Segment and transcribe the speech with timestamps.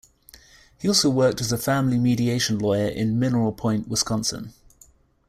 [0.79, 4.51] He also worked as a family mediation lawyer in Mineral Point, Wisconsin.